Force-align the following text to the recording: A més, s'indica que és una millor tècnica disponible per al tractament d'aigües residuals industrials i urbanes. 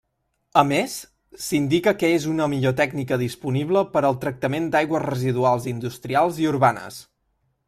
A 0.59 0.61
més, 0.69 0.95
s'indica 1.47 1.93
que 2.03 2.09
és 2.13 2.25
una 2.31 2.47
millor 2.55 2.75
tècnica 2.81 3.21
disponible 3.25 3.85
per 3.93 4.05
al 4.11 4.19
tractament 4.27 4.69
d'aigües 4.77 5.07
residuals 5.11 5.73
industrials 5.77 6.45
i 6.47 6.53
urbanes. 6.55 7.03